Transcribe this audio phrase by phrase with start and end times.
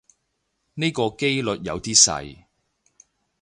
[0.73, 2.45] 呢個機率有啲細